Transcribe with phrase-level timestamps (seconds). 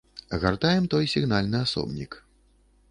[0.43, 2.21] Гартаем той сігнальны асобнік.